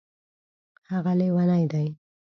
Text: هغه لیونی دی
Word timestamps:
هغه 0.91 1.11
لیونی 1.19 1.63
دی 1.71 1.87